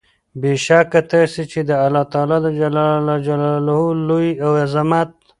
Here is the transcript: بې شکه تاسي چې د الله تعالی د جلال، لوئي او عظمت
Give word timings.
بې 0.39 0.53
شکه 0.65 1.01
تاسي 1.11 1.43
چې 1.51 1.59
د 1.69 1.71
الله 1.85 2.03
تعالی 2.13 2.37
د 2.41 2.47
جلال، 2.59 3.65
لوئي 4.07 4.31
او 4.45 4.51
عظمت 4.63 5.09